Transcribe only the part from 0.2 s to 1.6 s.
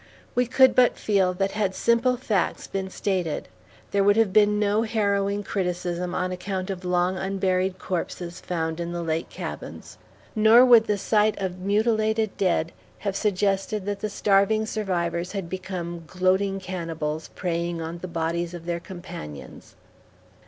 We could but feel that